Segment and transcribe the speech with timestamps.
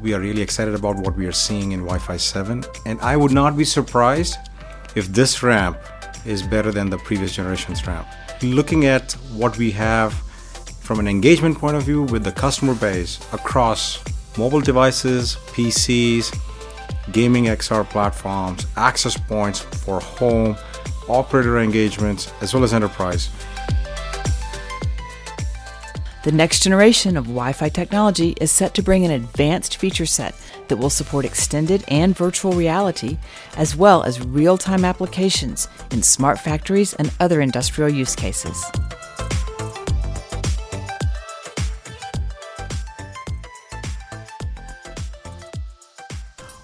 [0.00, 3.18] We are really excited about what we are seeing in Wi Fi 7, and I
[3.18, 4.36] would not be surprised
[4.94, 5.76] if this ramp
[6.24, 8.08] is better than the previous generation's ramp.
[8.42, 10.14] Looking at what we have
[10.80, 14.02] from an engagement point of view with the customer base across
[14.38, 16.34] mobile devices, PCs,
[17.12, 20.56] gaming XR platforms, access points for home,
[21.10, 23.28] operator engagements, as well as enterprise.
[26.22, 30.34] The next generation of Wi Fi technology is set to bring an advanced feature set
[30.68, 33.16] that will support extended and virtual reality,
[33.56, 38.62] as well as real time applications in smart factories and other industrial use cases.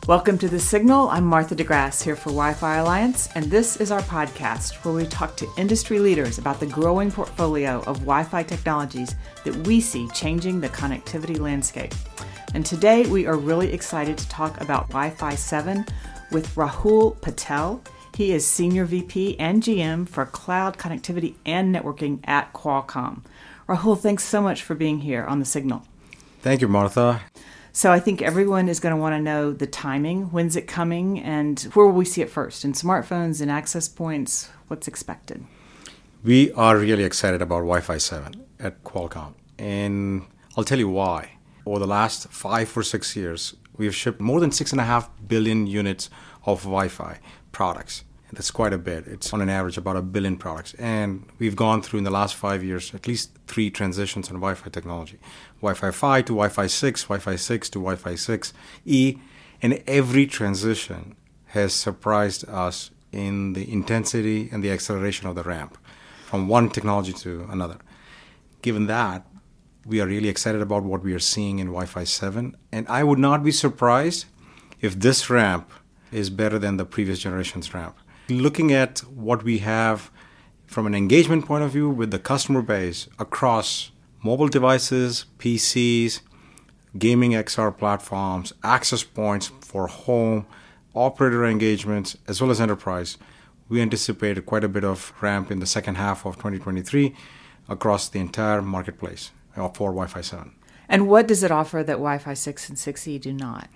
[0.07, 1.09] Welcome to The Signal.
[1.09, 5.05] I'm Martha DeGrasse here for Wi Fi Alliance, and this is our podcast where we
[5.05, 10.07] talk to industry leaders about the growing portfolio of Wi Fi technologies that we see
[10.15, 11.93] changing the connectivity landscape.
[12.55, 15.85] And today we are really excited to talk about Wi Fi 7
[16.31, 17.83] with Rahul Patel.
[18.17, 23.25] He is Senior VP and GM for Cloud Connectivity and Networking at Qualcomm.
[23.69, 25.83] Rahul, thanks so much for being here on The Signal.
[26.43, 27.23] Thank you, Martha.
[27.77, 30.33] So I think everyone is going to want to know the timing.
[30.33, 32.65] When's it coming, and where will we see it first?
[32.65, 35.45] In smartphones, in access points, what's expected?
[36.25, 40.25] We are really excited about Wi-Fi 7 at Qualcomm, and
[40.57, 41.33] I'll tell you why.
[41.67, 44.85] Over the last five or six years, we have shipped more than six and a
[44.85, 46.09] half billion units
[46.47, 47.19] of Wi-Fi
[47.53, 48.05] products.
[48.37, 49.07] That's quite a bit.
[49.07, 50.75] It's on an average about a billion products.
[50.75, 54.55] And we've gone through in the last five years at least three transitions on Wi
[54.55, 55.19] Fi technology
[55.63, 59.19] Wi Fi 5 to Wi Fi 6, Wi Fi 6 to Wi Fi 6E.
[59.63, 65.79] And every transition has surprised us in the intensity and the acceleration of the ramp
[66.27, 67.79] from one technology to another.
[68.61, 69.27] Given that,
[69.87, 72.55] we are really excited about what we are seeing in Wi Fi 7.
[72.71, 74.27] And I would not be surprised
[74.83, 75.71] if this ramp
[76.13, 77.97] is better than the previous generation's ramp.
[78.29, 80.11] Looking at what we have
[80.67, 83.93] from an engagement point of view with the customer base across
[84.23, 86.21] mobile devices, PCs,
[86.99, 90.47] gaming XR platforms, access points for home,
[90.95, 93.17] operator engagements, as well as enterprise,
[93.69, 97.15] we anticipate quite a bit of ramp in the second half of 2023
[97.69, 100.53] across the entire marketplace uh, for Wi Fi 7.
[100.89, 103.69] And what does it offer that Wi Fi 6 and 6E do not?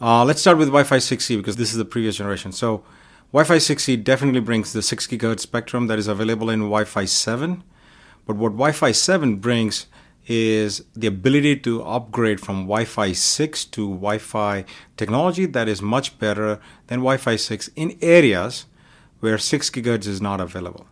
[0.00, 2.52] Uh, let's start with Wi Fi 6E because this is the previous generation.
[2.52, 2.84] So,
[3.32, 7.62] Wi-Fi 6E definitely brings the 6 gigahertz spectrum that is available in Wi-Fi 7.
[8.26, 9.86] But what Wi-Fi 7 brings
[10.26, 14.64] is the ability to upgrade from Wi-Fi 6 to Wi-Fi
[14.96, 16.58] technology that is much better
[16.88, 18.66] than Wi-Fi 6 in areas
[19.20, 20.88] where 6 gigahertz is not available.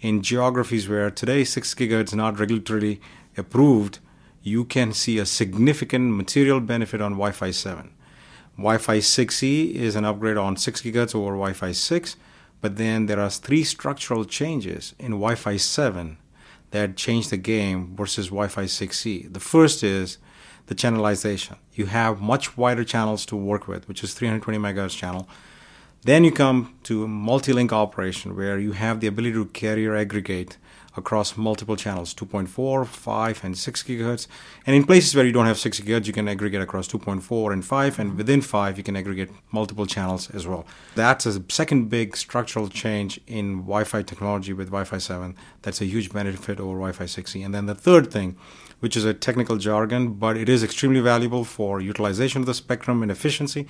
[0.00, 3.00] In geographies where today 6 gigahertz is not regulatorily
[3.36, 3.98] approved,
[4.42, 7.92] you can see a significant material benefit on Wi-Fi 7.
[8.56, 12.16] Wi-Fi 6E is an upgrade on 6 gigahertz over Wi-Fi 6,
[12.60, 16.18] but then there are three structural changes in Wi-Fi 7
[16.70, 19.32] that change the game versus Wi-Fi 6E.
[19.32, 20.18] The first is
[20.66, 21.56] the channelization.
[21.74, 25.28] You have much wider channels to work with, which is 320 megahertz channel.
[26.02, 30.56] Then you come to multi-link operation, where you have the ability to carrier aggregate
[30.96, 34.26] across multiple channels 2.4 5 and 6 gigahertz.
[34.66, 37.64] And in places where you don't have 6 gigahertz you can aggregate across 2.4 and
[37.64, 40.66] 5 and within 5 you can aggregate multiple channels as well.
[40.94, 46.12] That's a second big structural change in wi-fi technology with wi-fi 7 that's a huge
[46.12, 48.36] benefit over wi-fi 6e and then the third thing
[48.82, 53.00] which is a technical jargon, but it is extremely valuable for utilization of the spectrum
[53.00, 53.64] and efficiency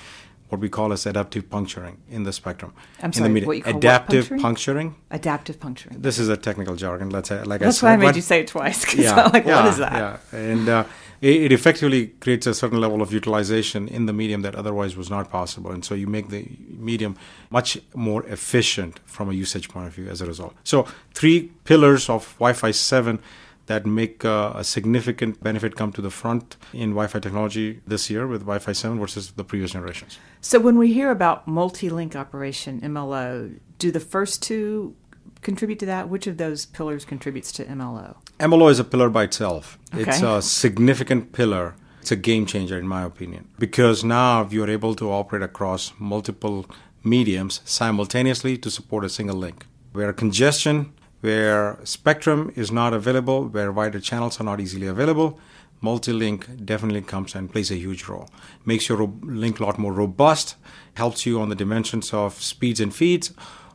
[0.52, 2.74] what we call as adaptive puncturing in the spectrum.
[3.02, 4.94] I'm sorry, in the what you call adaptive what puncturing?
[5.10, 6.02] Adaptive puncturing.
[6.02, 7.08] This is a technical jargon.
[7.08, 8.84] Let's say, like That's I said, why I made but- you say it twice.
[8.84, 9.92] 'cause yeah, I'm like, yeah, what is that?
[10.32, 10.84] Yeah, and uh,
[11.22, 15.08] it, it effectively creates a certain level of utilization in the medium that otherwise was
[15.08, 17.16] not possible, and so you make the medium
[17.48, 20.54] much more efficient from a usage point of view as a result.
[20.64, 23.20] So three pillars of Wi-Fi 7
[23.66, 28.26] that make uh, a significant benefit come to the front in Wi-Fi technology this year
[28.26, 30.18] with Wi-Fi 7 versus the previous generations.
[30.40, 34.96] So when we hear about multi-link operation MLO, do the first two
[35.42, 36.08] contribute to that?
[36.08, 38.16] Which of those pillars contributes to MLO?
[38.40, 39.78] MLO is a pillar by itself.
[39.94, 40.02] Okay.
[40.02, 41.74] It's a significant pillar.
[42.00, 46.66] It's a game changer, in my opinion, because now you're able to operate across multiple
[47.04, 49.66] mediums simultaneously to support a single link.
[49.92, 55.38] Where congestion, where spectrum is not available, where wider channels are not easily available,
[55.80, 58.28] multi-link definitely comes and plays a huge role.
[58.66, 60.56] Makes your link a lot more robust,
[60.94, 63.32] helps you on the dimensions of speeds and feeds,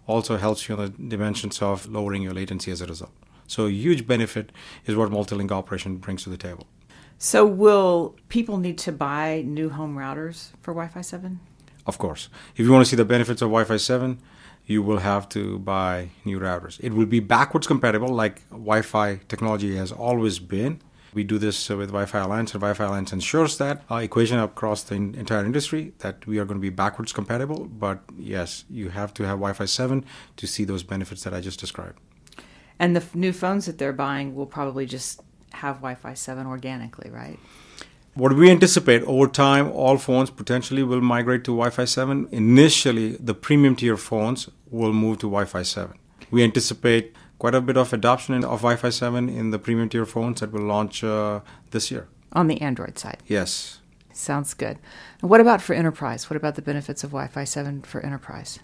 [0.07, 3.11] also helps you on the dimensions of lowering your latency as a result.
[3.47, 4.51] So a huge benefit
[4.85, 6.67] is what multi-link operation brings to the table.
[7.19, 11.39] So, will people need to buy new home routers for Wi Fi 7?
[11.87, 12.29] Of course.
[12.55, 14.19] If you want to see the benefits of Wi Fi 7,
[14.67, 16.77] you will have to buy new routers.
[16.81, 20.81] It will be backwards compatible like Wi Fi technology has always been.
[21.13, 24.37] We do this with Wi Fi Alliance, and Wi Fi Alliance ensures that uh, equation
[24.39, 27.65] across the in- entire industry that we are going to be backwards compatible.
[27.65, 30.05] But yes, you have to have Wi Fi 7
[30.35, 31.99] to see those benefits that I just described.
[32.77, 35.21] And the f- new phones that they're buying will probably just
[35.53, 37.39] have Wi Fi 7 organically, right?
[38.17, 42.27] What we anticipate over time, all phones potentially will migrate to Wi Fi 7.
[42.31, 45.95] Initially, the premium tier phones will move to Wi Fi 7.
[46.31, 50.07] We anticipate quite a bit of adoption of Wi Fi 7 in the premium tier
[50.07, 52.07] phones that will launch uh, this year.
[52.33, 53.21] On the Android side.
[53.27, 53.81] Yes.
[54.13, 54.79] Sounds good.
[55.21, 56.27] And what about for enterprise?
[56.27, 58.57] What about the benefits of Wi Fi 7 for enterprise?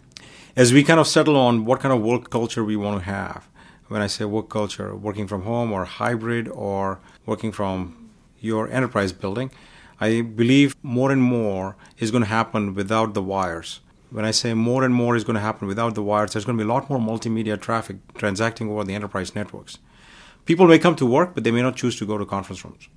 [0.56, 3.48] As we kind of settle on what kind of work culture we want to have,
[3.88, 8.03] when I say work culture, working from home or hybrid or working from
[8.44, 9.52] your enterprise building,
[10.00, 13.80] I believe more and more is going to happen without the wires.
[14.10, 16.58] When I say more and more is going to happen without the wires, there's going
[16.58, 19.80] to be a lot more multimedia traffic transacting over the enterprise networks.
[20.46, 22.90] People may come to work, but they may not choose to go to conference rooms.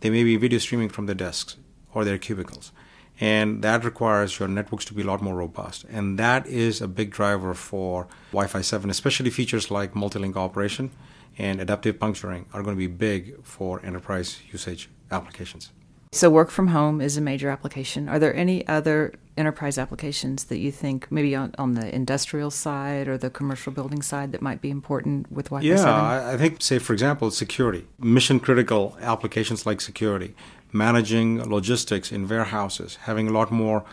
[0.00, 1.56] They may be video streaming from their desks
[1.92, 2.72] or their cubicles.
[3.20, 5.84] And that requires your networks to be a lot more robust.
[5.84, 10.36] And that is a big driver for Wi Fi 7, especially features like multi link
[10.36, 10.90] operation
[11.38, 15.70] and adaptive puncturing are going to be big for enterprise usage applications.
[16.12, 18.08] So, work from home is a major application.
[18.08, 23.08] Are there any other enterprise applications that you think, maybe on, on the industrial side
[23.08, 25.92] or the commercial building side, that might be important with Wi Fi yeah, 7?
[25.92, 30.36] I, I think, say, for example, security, mission critical applications like security,
[30.72, 33.84] managing logistics in warehouses, having a lot more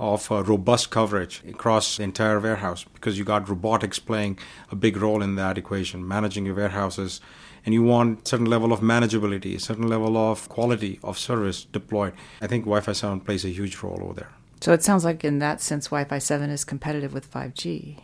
[0.00, 4.38] of uh, robust coverage across the entire warehouse because you got robotics playing
[4.70, 7.20] a big role in that equation, managing your warehouses.
[7.64, 12.14] And you want certain level of manageability, a certain level of quality of service deployed.
[12.40, 14.30] I think Wi-Fi 7 plays a huge role over there.
[14.62, 17.98] So it sounds like in that sense, Wi Fi 7 is competitive with 5G.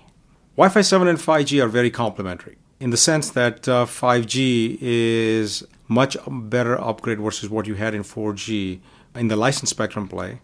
[0.57, 5.67] Wi Fi 7 and 5G are very complementary in the sense that uh, 5G is
[5.89, 8.81] much better upgrade versus what you had in 4G
[9.15, 10.41] in the license spectrum play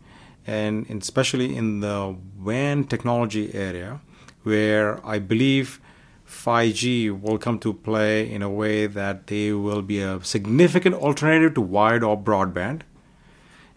[0.46, 4.00] and especially in the WAN technology area,
[4.42, 5.80] where I believe
[6.26, 11.54] 5G will come to play in a way that they will be a significant alternative
[11.54, 12.82] to wired or broadband,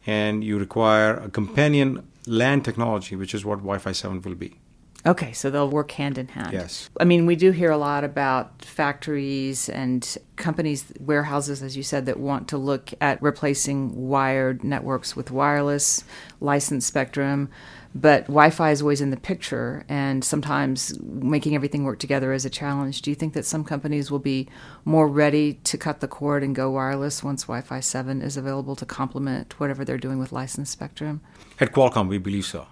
[0.07, 4.55] and you require a companion LAN technology, which is what Wi Fi 7 will be.
[5.05, 6.51] Okay, so they'll work hand in hand.
[6.51, 6.89] Yes.
[6.99, 12.07] I mean, we do hear a lot about factories and companies, warehouses, as you said,
[12.07, 16.03] that want to look at replacing wired networks with wireless,
[16.41, 17.49] licensed spectrum.
[17.93, 22.43] But Wi Fi is always in the picture, and sometimes making everything work together is
[22.43, 23.01] a challenge.
[23.01, 24.49] Do you think that some companies will be
[24.83, 28.75] more ready to cut the cord and go wireless once Wi Fi 7 is available
[28.75, 31.21] to complement whatever they're doing with licensed spectrum?
[31.59, 32.67] At Qualcomm, we believe so.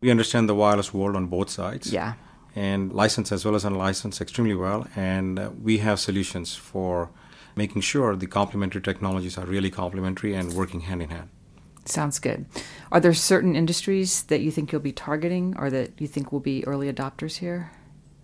[0.00, 1.92] We understand the wireless world on both sides.
[1.92, 2.14] Yeah.
[2.54, 4.86] And license as well as unlicensed extremely well.
[4.96, 7.10] And uh, we have solutions for
[7.56, 11.28] making sure the complementary technologies are really complementary and working hand in hand.
[11.84, 12.46] Sounds good.
[12.92, 16.40] Are there certain industries that you think you'll be targeting or that you think will
[16.40, 17.72] be early adopters here?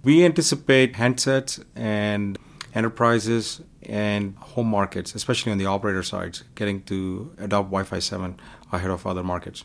[0.03, 2.39] We anticipate handsets and
[2.75, 8.39] enterprises and home markets, especially on the operator sides, getting to adopt Wi Fi 7
[8.71, 9.65] ahead of other markets.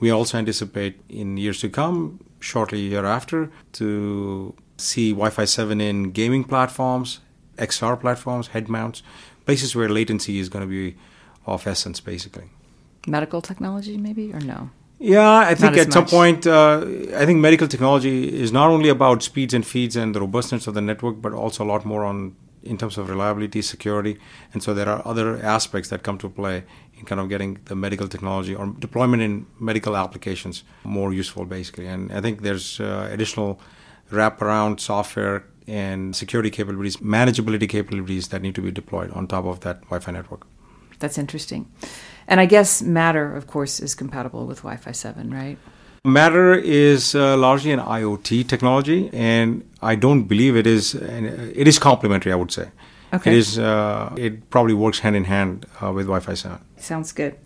[0.00, 5.80] We also anticipate in years to come, shortly year after, to see Wi Fi 7
[5.80, 7.20] in gaming platforms,
[7.58, 9.02] XR platforms, head mounts,
[9.46, 10.96] places where latency is going to be
[11.46, 12.44] of essence, basically.
[13.06, 14.70] Medical technology, maybe, or no?
[14.98, 16.84] Yeah, I think at some point, uh,
[17.14, 20.74] I think medical technology is not only about speeds and feeds and the robustness of
[20.74, 24.18] the network, but also a lot more on in terms of reliability, security,
[24.52, 26.64] and so there are other aspects that come to play
[26.98, 31.86] in kind of getting the medical technology or deployment in medical applications more useful, basically.
[31.86, 33.60] And I think there's uh, additional
[34.10, 39.60] wraparound software and security capabilities, manageability capabilities that need to be deployed on top of
[39.60, 40.46] that Wi-Fi network.
[40.98, 41.70] That's interesting.
[42.26, 45.58] And I guess Matter, of course, is compatible with Wi Fi 7, right?
[46.06, 50.94] Matter is uh, largely an IoT technology, and I don't believe it is.
[50.94, 52.70] It is complementary, I would say.
[53.12, 53.32] Okay.
[53.32, 53.58] It is.
[53.58, 56.58] Uh, it probably works hand in hand uh, with Wi-Fi 7.
[56.76, 57.36] Sounds good.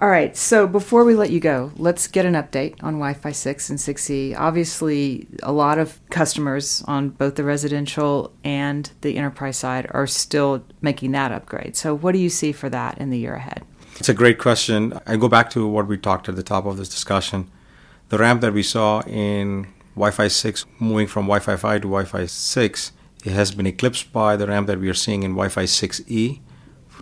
[0.00, 3.32] All right, so before we let you go, let's get an update on Wi Fi
[3.32, 4.38] 6 and 6E.
[4.38, 10.64] Obviously, a lot of customers on both the residential and the enterprise side are still
[10.80, 11.76] making that upgrade.
[11.76, 13.64] So, what do you see for that in the year ahead?
[13.96, 14.96] It's a great question.
[15.04, 17.50] I go back to what we talked at the top of this discussion.
[18.10, 19.66] The ramp that we saw in
[19.98, 22.92] Wi-Fi 6 moving from Wi-Fi 5 to Wi-Fi 6
[23.24, 26.40] it has been eclipsed by the ramp that we are seeing in Wi-Fi 6E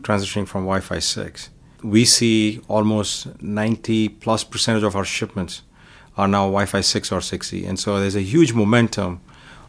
[0.02, 1.50] transitioning from Wi Fi 6.
[1.82, 5.62] We see almost 90 plus percentage of our shipments
[6.16, 7.68] are now Wi Fi 6 or 6E.
[7.68, 9.20] And so there's a huge momentum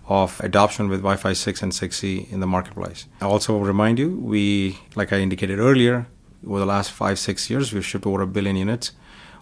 [0.08, 3.06] of adoption with Wi Fi 6 and 6E in the marketplace.
[3.22, 6.08] I also remind you, we, like I indicated earlier,
[6.46, 8.92] over the last five, six years, we've shipped over a billion units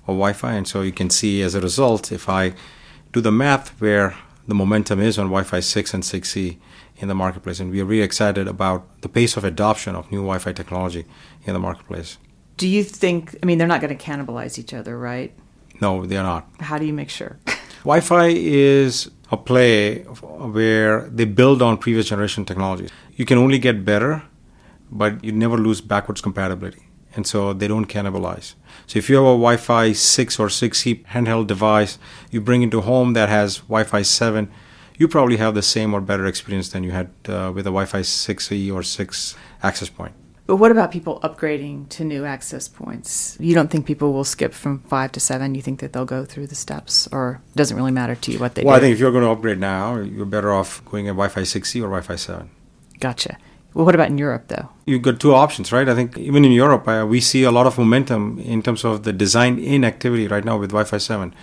[0.08, 0.54] of Wi Fi.
[0.54, 2.54] And so you can see as a result, if I
[3.16, 4.14] do the math where
[4.46, 6.58] the momentum is on Wi Fi 6 and 6E
[6.98, 7.62] in the marketplace.
[7.62, 11.06] And we are really excited about the pace of adoption of new Wi Fi technology
[11.46, 12.18] in the marketplace.
[12.58, 15.34] Do you think, I mean, they're not going to cannibalize each other, right?
[15.80, 16.44] No, they're not.
[16.60, 17.40] How do you make sure?
[17.84, 20.04] Wi Fi is a play
[20.58, 22.92] where they build on previous generation technologies.
[23.16, 24.24] You can only get better,
[24.92, 26.85] but you never lose backwards compatibility.
[27.16, 28.56] And so they don't cannibalize.
[28.88, 31.98] So if you have a Wi Fi 6 or 6E handheld device,
[32.30, 34.52] you bring into home that has Wi Fi 7,
[34.98, 37.86] you probably have the same or better experience than you had uh, with a Wi
[37.86, 40.14] Fi 6E or 6 access point.
[40.48, 43.36] But what about people upgrading to new access points?
[43.40, 45.56] You don't think people will skip from five to seven?
[45.56, 48.38] You think that they'll go through the steps, or it doesn't really matter to you
[48.38, 48.78] what they well, do?
[48.78, 51.80] I think if you're going to upgrade now, you're better off going at Wi-Fi 6E
[51.80, 52.50] or Wi-Fi 7.
[53.00, 53.38] Gotcha.
[53.76, 54.70] Well, what about in Europe, though?
[54.86, 55.90] You've got two options, right?
[55.90, 59.04] I think even in Europe, uh, we see a lot of momentum in terms of
[59.04, 61.36] the design in activity right now with Wi-Fi 7.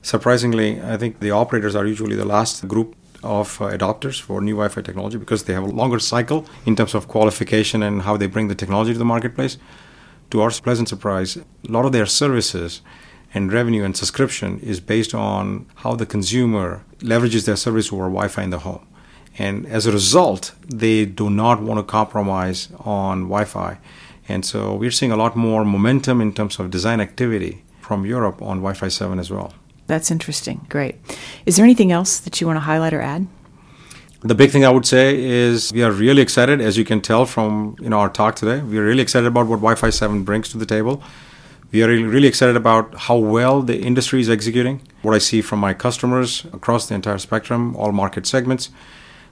[0.00, 4.54] Surprisingly, I think the operators are usually the last group of uh, adopters for new
[4.54, 8.26] Wi-Fi technology because they have a longer cycle in terms of qualification and how they
[8.26, 9.58] bring the technology to the marketplace.
[10.30, 12.80] To our pleasant surprise, a lot of their services
[13.34, 18.44] and revenue and subscription is based on how the consumer leverages their service over Wi-Fi
[18.44, 18.86] in the home.
[19.38, 23.78] And as a result, they do not want to compromise on Wi-Fi.
[24.28, 28.40] And so we're seeing a lot more momentum in terms of design activity from Europe
[28.42, 29.52] on Wi-Fi 7 as well.
[29.86, 30.66] That's interesting.
[30.68, 30.96] Great.
[31.44, 33.26] Is there anything else that you want to highlight or add?
[34.22, 37.26] The big thing I would say is we are really excited, as you can tell
[37.26, 38.60] from you know our talk today.
[38.60, 41.02] We are really excited about what Wi-Fi 7 brings to the table.
[41.70, 44.80] We are really excited about how well the industry is executing.
[45.02, 48.70] What I see from my customers across the entire spectrum, all market segments.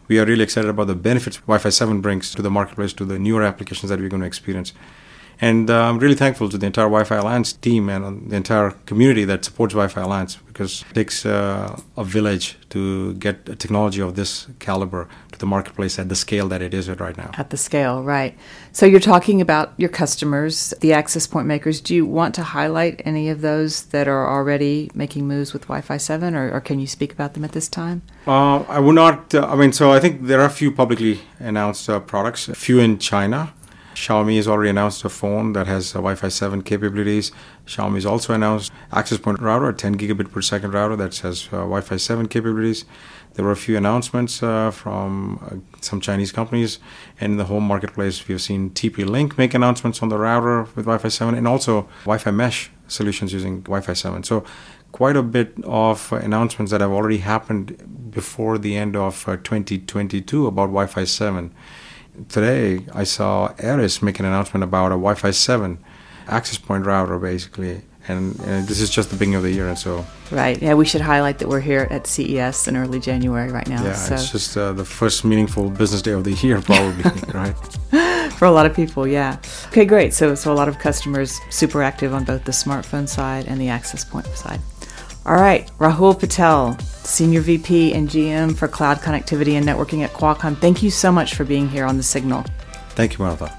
[0.07, 3.19] We are really excited about the benefits Wi-Fi 7 brings to the marketplace, to the
[3.19, 4.75] newer applications that we're going to experience.
[5.41, 8.71] And uh, I'm really thankful to the entire Wi Fi Alliance team and the entire
[8.87, 13.57] community that supports Wi Fi Alliance because it takes uh, a village to get a
[13.57, 17.17] technology of this caliber to the marketplace at the scale that it is at right
[17.17, 17.31] now.
[17.37, 18.37] At the scale, right.
[18.73, 21.81] So you're talking about your customers, the access point makers.
[21.81, 25.81] Do you want to highlight any of those that are already making moves with Wi
[25.81, 28.03] Fi 7, or, or, can you speak about them at this time?
[28.27, 29.35] Uh, I would not.
[29.35, 32.55] Uh, I mean, so I think there are a few publicly announced uh, products, a
[32.55, 33.53] few in China.
[33.95, 37.33] Xiaomi has already announced a phone that has Wi-Fi 7 capabilities.
[37.67, 41.47] Xiaomi has also announced access point router, a 10 gigabit per second router that has
[41.47, 42.85] uh, Wi-Fi 7 capabilities.
[43.35, 46.79] There were a few announcements uh, from uh, some Chinese companies,
[47.21, 51.09] and in the home marketplace, we've seen TP-Link make announcements on the router with Wi-Fi
[51.09, 54.23] 7, and also Wi-Fi mesh solutions using Wi-Fi 7.
[54.25, 54.45] So,
[54.93, 60.67] quite a bit of announcements that have already happened before the end of 2022 about
[60.67, 61.53] Wi-Fi 7
[62.29, 65.79] today I saw Arris make an announcement about a Wi-Fi 7
[66.29, 67.83] access point router, basically.
[68.07, 70.61] And, and, this is just the beginning of the year, and so right.
[70.61, 73.83] Yeah, we should highlight that we're here at CES in early January right now.
[73.83, 74.15] Yeah, so.
[74.15, 77.03] it's just uh, the first meaningful business day of the year, probably,
[77.33, 77.55] right?
[78.33, 79.39] For a lot of people, yeah.
[79.69, 80.13] Okay, great.
[80.13, 83.69] So, so a lot of customers super active on both the smartphone side and the
[83.71, 84.61] access point side.
[85.25, 90.57] All right, Rahul Patel, Senior VP and GM for Cloud Connectivity and Networking at Qualcomm.
[90.57, 92.45] Thank you so much for being here on The Signal.
[92.91, 93.57] Thank you, Martha.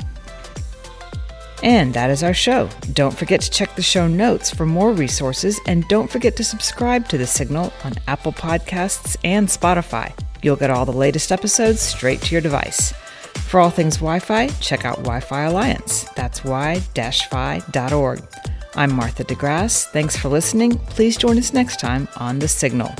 [1.63, 2.69] And that is our show.
[2.93, 7.07] Don't forget to check the show notes for more resources, and don't forget to subscribe
[7.07, 10.11] to The Signal on Apple Podcasts and Spotify.
[10.43, 12.93] You'll get all the latest episodes straight to your device.
[13.47, 16.03] For all things Wi Fi, check out Wi Fi Alliance.
[16.15, 18.21] That's wi-fi.org.
[18.75, 19.85] I'm Martha DeGrasse.
[19.85, 20.77] Thanks for listening.
[20.77, 22.93] Please join us next time on The Signal.